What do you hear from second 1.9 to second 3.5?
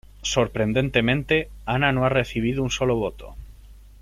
no ha recibido un solo voto.